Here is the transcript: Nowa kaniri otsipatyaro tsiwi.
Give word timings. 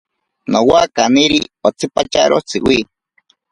Nowa 0.51 0.79
kaniri 0.95 1.39
otsipatyaro 1.67 2.37
tsiwi. 2.47 2.77